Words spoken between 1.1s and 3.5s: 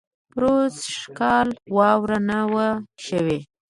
کال واؤره نۀ وه شوې